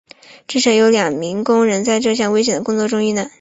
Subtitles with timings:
[0.47, 3.29] 至少已有两名工人在这项危险的工作中遇难。